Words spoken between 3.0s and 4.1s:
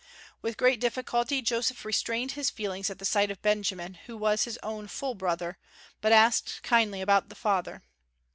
sight of Benjamin,